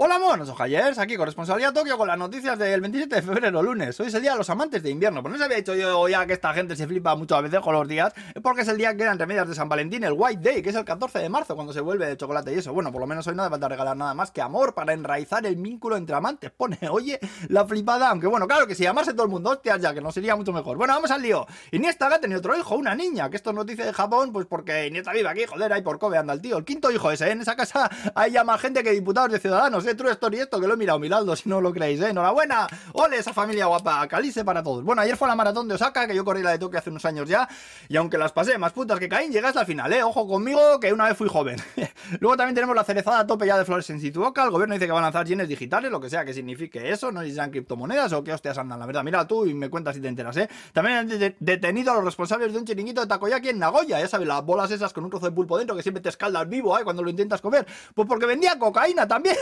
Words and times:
Hola 0.00 0.20
monos, 0.20 0.48
ojayers, 0.48 0.96
aquí 1.00 1.16
corresponsalía 1.16 1.72
Tokio 1.72 1.98
con 1.98 2.06
las 2.06 2.16
noticias 2.16 2.56
del 2.56 2.80
27 2.80 3.16
de 3.16 3.20
febrero, 3.20 3.60
lunes. 3.64 3.98
Hoy 3.98 4.06
es 4.06 4.14
el 4.14 4.22
día 4.22 4.30
de 4.30 4.38
los 4.38 4.48
amantes 4.48 4.80
de 4.80 4.90
invierno. 4.90 5.22
Pues 5.22 5.32
no 5.32 5.38
se 5.38 5.44
había 5.46 5.56
dicho 5.56 5.74
yo 5.74 6.08
ya 6.08 6.24
que 6.24 6.34
esta 6.34 6.54
gente 6.54 6.76
se 6.76 6.86
flipa 6.86 7.16
muchas 7.16 7.42
veces 7.42 7.58
con 7.58 7.74
los 7.74 7.88
días, 7.88 8.12
porque 8.40 8.62
es 8.62 8.68
el 8.68 8.78
día 8.78 8.96
que 8.96 9.02
eran 9.02 9.18
remedias 9.18 9.48
de 9.48 9.56
San 9.56 9.68
Valentín, 9.68 10.04
el 10.04 10.12
White 10.12 10.40
Day, 10.40 10.62
que 10.62 10.68
es 10.68 10.76
el 10.76 10.84
14 10.84 11.18
de 11.18 11.28
marzo, 11.28 11.56
cuando 11.56 11.72
se 11.72 11.80
vuelve 11.80 12.08
el 12.08 12.16
chocolate 12.16 12.54
y 12.54 12.58
eso. 12.58 12.72
Bueno, 12.72 12.92
por 12.92 13.00
lo 13.00 13.08
menos 13.08 13.26
hoy 13.26 13.34
no 13.34 13.42
hace 13.42 13.50
falta 13.50 13.68
regalar 13.68 13.96
nada 13.96 14.14
más 14.14 14.30
que 14.30 14.40
amor 14.40 14.72
para 14.72 14.92
enraizar 14.92 15.44
el 15.44 15.56
vínculo 15.56 15.96
entre 15.96 16.14
amantes. 16.14 16.52
Pone, 16.52 16.78
oye, 16.88 17.18
la 17.48 17.66
flipada, 17.66 18.08
aunque 18.08 18.28
bueno, 18.28 18.46
claro 18.46 18.68
que 18.68 18.76
si 18.76 18.86
amarse 18.86 19.14
todo 19.14 19.24
el 19.24 19.30
mundo, 19.30 19.50
hostias, 19.50 19.80
ya 19.80 19.92
que 19.92 20.00
no 20.00 20.12
sería 20.12 20.36
mucho 20.36 20.52
mejor. 20.52 20.76
Bueno, 20.76 20.94
vamos 20.94 21.10
al 21.10 21.22
lío. 21.22 21.44
Iniesta 21.72 22.06
ha 22.06 22.20
tenido 22.20 22.38
otro 22.38 22.56
hijo, 22.56 22.76
una 22.76 22.94
niña, 22.94 23.28
que 23.30 23.36
esto 23.36 23.50
es 23.50 23.56
noticia 23.56 23.84
de 23.84 23.92
Japón, 23.92 24.32
pues 24.32 24.46
porque 24.46 24.86
Iniesta 24.86 25.12
vive 25.12 25.28
aquí, 25.28 25.44
joder, 25.44 25.72
ahí 25.72 25.82
por 25.82 25.98
Kobe 25.98 26.18
anda 26.18 26.34
el 26.34 26.40
tío. 26.40 26.56
El 26.56 26.64
quinto 26.64 26.88
hijo 26.92 27.10
ese, 27.10 27.26
¿eh? 27.26 27.32
en 27.32 27.40
esa 27.40 27.56
casa 27.56 27.90
hay 28.14 28.30
ya 28.30 28.44
más 28.44 28.60
gente 28.60 28.84
que 28.84 28.92
diputados 28.92 29.32
de 29.32 29.40
ciudadanos, 29.40 29.87
¿eh? 29.88 29.94
True 29.94 30.10
Story 30.12 30.40
esto, 30.40 30.60
que 30.60 30.66
lo 30.66 30.74
he 30.74 30.76
mirado, 30.76 30.98
miradlo 30.98 31.34
si 31.36 31.48
no 31.48 31.60
lo 31.60 31.72
creéis, 31.72 32.00
¿eh? 32.00 32.10
Enhorabuena. 32.10 32.66
Ole, 32.92 33.18
esa 33.18 33.32
familia 33.32 33.66
guapa. 33.66 34.06
Calice 34.08 34.44
para 34.44 34.62
todos. 34.62 34.84
Bueno, 34.84 35.02
ayer 35.02 35.16
fue 35.16 35.28
la 35.28 35.34
maratón 35.34 35.68
de 35.68 35.74
Osaka, 35.74 36.06
que 36.06 36.14
yo 36.14 36.24
corrí 36.24 36.42
la 36.42 36.50
de 36.50 36.58
Tokio 36.58 36.78
hace 36.78 36.90
unos 36.90 37.04
años 37.04 37.28
ya. 37.28 37.48
Y 37.88 37.96
aunque 37.96 38.18
las 38.18 38.32
pasé 38.32 38.58
más 38.58 38.72
putas 38.72 38.98
que 38.98 39.08
caen, 39.08 39.32
llegas 39.32 39.56
al 39.56 39.66
final, 39.66 39.92
¿eh? 39.92 40.02
Ojo 40.02 40.26
conmigo, 40.26 40.78
que 40.80 40.92
una 40.92 41.06
vez 41.06 41.16
fui 41.16 41.28
joven. 41.28 41.56
Luego 42.20 42.36
también 42.36 42.54
tenemos 42.54 42.74
la 42.74 42.84
cerezada 42.84 43.20
a 43.20 43.26
tope 43.26 43.46
ya 43.46 43.58
de 43.58 43.64
flores 43.64 43.88
en 43.90 44.00
Situoka. 44.00 44.44
El 44.44 44.50
gobierno 44.50 44.74
dice 44.74 44.86
que 44.86 44.92
van 44.92 45.04
a 45.04 45.06
lanzar 45.06 45.26
yenes 45.26 45.48
digitales, 45.48 45.90
lo 45.90 46.00
que 46.00 46.10
sea 46.10 46.24
que 46.24 46.34
signifique 46.34 46.90
eso. 46.90 47.12
No 47.12 47.22
sean 47.22 47.50
criptomonedas 47.50 48.12
o 48.12 48.24
qué 48.24 48.32
hostias 48.32 48.58
andan, 48.58 48.78
la 48.78 48.86
verdad. 48.86 49.04
Mira 49.04 49.26
tú 49.26 49.46
y 49.46 49.54
me 49.54 49.68
cuentas 49.70 49.94
si 49.94 50.00
te 50.00 50.08
enteras, 50.08 50.36
¿eh? 50.36 50.48
También 50.72 50.98
han 50.98 51.34
detenido 51.38 51.92
a 51.92 51.94
los 51.96 52.04
responsables 52.04 52.52
de 52.52 52.58
un 52.58 52.64
chiringuito 52.64 53.00
de 53.00 53.06
takoyaki 53.06 53.50
en 53.50 53.58
Nagoya. 53.58 54.00
Ya 54.00 54.08
sabes, 54.08 54.28
las 54.28 54.44
bolas 54.44 54.70
esas 54.70 54.92
con 54.92 55.04
un 55.04 55.10
trozo 55.10 55.26
de 55.26 55.32
pulpo 55.32 55.58
dentro 55.58 55.76
que 55.76 55.82
siempre 55.82 56.02
te 56.02 56.08
escaldas 56.08 56.48
vivo, 56.48 56.78
¿eh? 56.78 56.84
Cuando 56.84 57.02
lo 57.02 57.10
intentas 57.10 57.40
comer. 57.40 57.66
Pues 57.94 58.08
porque 58.08 58.26
vendía 58.26 58.58
cocaína 58.58 59.06
también. 59.06 59.36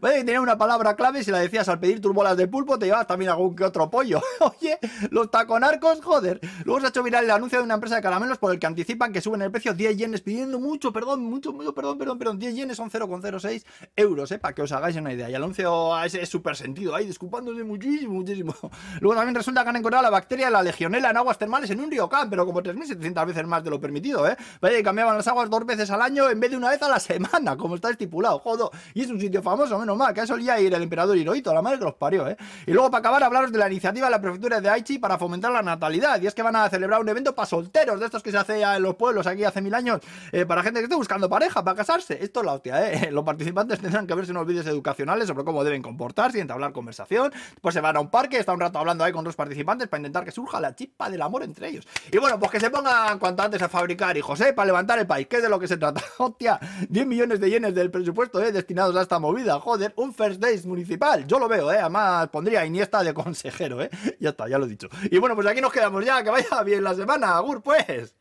¿Vale? 0.00 0.24
Tenía 0.24 0.40
una 0.40 0.56
palabra 0.58 0.94
clave 0.94 1.24
si 1.24 1.30
la 1.30 1.38
decías 1.38 1.68
al 1.68 1.80
pedir 1.80 2.00
tus 2.00 2.12
bolas 2.12 2.36
de 2.36 2.46
pulpo, 2.46 2.78
te 2.78 2.86
llevas 2.86 3.06
también 3.06 3.30
algún 3.30 3.56
que 3.56 3.64
otro 3.64 3.90
pollo. 3.90 4.20
Oye, 4.40 4.78
los 5.10 5.30
taconarcos, 5.30 6.00
joder. 6.02 6.40
Luego 6.64 6.80
se 6.80 6.86
ha 6.86 6.88
hecho 6.90 7.02
viral 7.02 7.24
el 7.24 7.30
anuncio 7.30 7.58
de 7.58 7.64
una 7.64 7.74
empresa 7.74 7.96
de 7.96 8.02
caramelos 8.02 8.38
por 8.38 8.52
el 8.52 8.58
que 8.58 8.66
anticipan 8.66 9.12
que 9.12 9.20
suben 9.20 9.42
el 9.42 9.50
precio 9.50 9.74
10 9.74 9.96
yenes, 9.96 10.20
pidiendo 10.20 10.60
mucho, 10.60 10.92
perdón, 10.92 11.22
mucho, 11.22 11.52
mucho, 11.52 11.74
perdón, 11.74 11.98
perdón, 11.98 12.18
perdón. 12.18 12.38
10 12.38 12.54
yenes 12.54 12.76
son 12.76 12.90
0,06 12.90 13.64
euros, 13.96 14.30
¿eh? 14.32 14.38
Para 14.38 14.54
que 14.54 14.62
os 14.62 14.72
hagáis 14.72 14.96
una 14.96 15.12
idea. 15.12 15.28
Y 15.30 15.34
el 15.34 15.42
anuncio 15.42 15.98
es 16.04 16.28
súper 16.28 16.56
sentido, 16.56 16.94
ahí 16.94 17.06
disculpándose 17.06 17.64
muchísimo, 17.64 18.14
muchísimo. 18.14 18.54
Luego 19.00 19.16
también 19.16 19.34
resulta 19.34 19.62
que 19.62 19.70
han 19.70 19.76
encontrado 19.76 20.02
la 20.02 20.10
bacteria 20.10 20.46
de 20.46 20.52
la 20.52 20.62
legionela 20.62 21.10
en 21.10 21.16
aguas 21.16 21.38
termales 21.38 21.70
en 21.70 21.80
un 21.80 21.90
río 21.90 22.08
Can, 22.08 22.30
pero 22.30 22.46
como 22.46 22.62
3.700 22.62 23.26
veces 23.26 23.46
más 23.46 23.64
de 23.64 23.70
lo 23.70 23.80
permitido, 23.80 24.28
¿eh? 24.28 24.36
Vaya, 24.60 24.82
cambiaban 24.82 25.16
las 25.16 25.26
aguas 25.28 25.50
dos 25.50 25.64
veces 25.66 25.90
al 25.90 26.02
año 26.02 26.28
en 26.28 26.38
vez 26.40 26.50
de 26.50 26.56
una 26.56 26.70
vez 26.70 26.82
a 26.82 26.88
la 26.88 27.00
semana, 27.00 27.56
como 27.56 27.74
está 27.74 27.90
estipulado, 27.90 28.38
jodo. 28.38 28.70
Y 28.94 29.02
es 29.02 29.10
un 29.10 29.20
sitio 29.20 29.42
famoso, 29.42 29.79
menos 29.80 29.96
mal, 29.96 30.14
que 30.14 30.20
a 30.20 30.24
eso 30.24 30.34
solía 30.34 30.60
ir 30.60 30.72
el 30.72 30.82
emperador 30.82 31.16
Hirohito, 31.16 31.52
la 31.52 31.62
madre 31.62 31.78
que 31.78 31.84
los 31.84 31.94
parió, 31.94 32.28
¿eh? 32.28 32.36
Y 32.66 32.72
luego, 32.72 32.90
para 32.90 33.00
acabar, 33.00 33.22
hablaros 33.22 33.52
de 33.52 33.58
la 33.58 33.68
iniciativa 33.68 34.06
de 34.06 34.10
la 34.10 34.20
prefectura 34.20 34.60
de 34.60 34.68
Aichi 34.68 34.98
para 34.98 35.18
fomentar 35.18 35.52
la 35.52 35.62
natalidad. 35.62 36.20
Y 36.22 36.26
es 36.26 36.34
que 36.34 36.42
van 36.42 36.56
a 36.56 36.68
celebrar 36.68 37.00
un 37.00 37.08
evento 37.08 37.34
para 37.34 37.46
solteros, 37.46 37.98
de 37.98 38.06
estos 38.06 38.22
que 38.22 38.30
se 38.30 38.38
hace 38.38 38.62
en 38.62 38.82
los 38.82 38.94
pueblos 38.96 39.26
aquí 39.26 39.44
hace 39.44 39.60
mil 39.60 39.74
años, 39.74 40.00
eh, 40.32 40.46
para 40.46 40.62
gente 40.62 40.80
que 40.80 40.84
esté 40.84 40.96
buscando 40.96 41.28
pareja, 41.28 41.64
para 41.64 41.76
casarse. 41.76 42.22
Esto 42.22 42.40
es 42.40 42.46
la 42.46 42.52
hostia, 42.54 42.92
¿eh? 42.92 43.10
Los 43.12 43.24
participantes 43.24 43.80
tendrán 43.80 44.06
que 44.06 44.14
verse 44.14 44.30
unos 44.30 44.46
vídeos 44.46 44.66
educacionales 44.66 45.26
sobre 45.26 45.44
cómo 45.44 45.64
deben 45.64 45.82
comportarse 45.82 46.38
y 46.38 46.40
entablar 46.40 46.72
conversación. 46.72 47.32
Pues 47.60 47.74
se 47.74 47.80
van 47.80 47.96
a 47.96 48.00
un 48.00 48.10
parque, 48.10 48.38
está 48.38 48.52
un 48.52 48.60
rato 48.60 48.78
hablando 48.78 49.04
ahí 49.04 49.12
con 49.12 49.24
los 49.24 49.36
participantes 49.36 49.88
para 49.88 50.00
intentar 50.00 50.24
que 50.24 50.30
surja 50.30 50.60
la 50.60 50.74
chispa 50.74 51.10
del 51.10 51.22
amor 51.22 51.42
entre 51.42 51.68
ellos. 51.68 51.86
Y 52.12 52.18
bueno, 52.18 52.38
pues 52.38 52.50
que 52.50 52.60
se 52.60 52.70
pongan 52.70 53.18
cuanto 53.18 53.42
antes 53.42 53.60
a 53.62 53.68
fabricar 53.68 54.16
hijos, 54.16 54.40
¿eh? 54.40 54.52
Para 54.52 54.66
levantar 54.66 54.98
el 54.98 55.06
país, 55.06 55.26
que 55.26 55.36
es 55.36 55.42
de 55.42 55.48
lo 55.48 55.58
que 55.58 55.68
se 55.68 55.76
trata. 55.76 56.02
Hostia, 56.18 56.58
10 56.88 57.06
millones 57.06 57.40
de 57.40 57.50
yenes 57.50 57.74
del 57.74 57.90
presupuesto, 57.90 58.42
¿eh? 58.42 58.52
Destinados 58.52 58.94
a 58.96 59.02
esta 59.02 59.18
movida. 59.18 59.58
Joder, 59.70 59.92
un 59.98 60.12
First 60.12 60.40
Days 60.40 60.66
municipal. 60.66 61.24
Yo 61.28 61.38
lo 61.38 61.46
veo, 61.46 61.70
¿eh? 61.70 61.78
Además, 61.78 62.28
pondría 62.30 62.66
Iniesta 62.66 63.04
de 63.04 63.14
consejero, 63.14 63.80
¿eh? 63.80 63.88
Ya 64.18 64.30
está, 64.30 64.48
ya 64.48 64.58
lo 64.58 64.66
he 64.66 64.68
dicho. 64.68 64.88
Y 65.12 65.18
bueno, 65.18 65.36
pues 65.36 65.46
aquí 65.46 65.60
nos 65.60 65.72
quedamos 65.72 66.04
ya. 66.04 66.24
Que 66.24 66.30
vaya 66.30 66.60
bien 66.64 66.82
la 66.82 66.92
semana. 66.92 67.36
Agur, 67.36 67.62
pues. 67.62 68.16